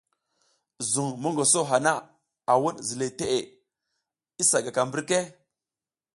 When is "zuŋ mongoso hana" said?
0.91-1.93